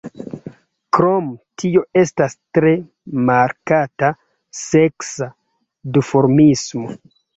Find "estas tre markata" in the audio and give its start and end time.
2.03-4.09